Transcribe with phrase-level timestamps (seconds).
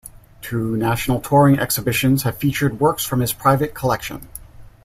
[0.41, 4.27] Two national touring exhibitions have featured works from his private collection.